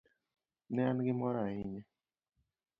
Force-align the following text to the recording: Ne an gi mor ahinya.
Ne 0.73 0.81
an 0.89 0.97
gi 1.05 1.13
mor 1.19 1.35
ahinya. 1.43 1.83